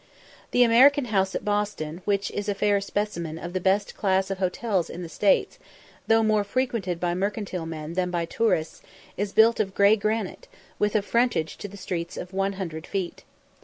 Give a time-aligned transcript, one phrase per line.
[0.49, 4.39] The American House at Boston, which is a fair specimen of the best class of
[4.39, 5.59] hotels in the States,
[6.07, 8.81] though more frequented by mercantile men than by tourists,
[9.15, 10.47] is built of grey granite,
[10.79, 13.23] with a frontage to the street of 100 feet.